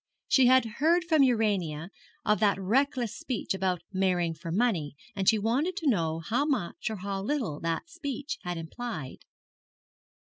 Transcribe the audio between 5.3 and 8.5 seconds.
wanted to know how much or how little that speech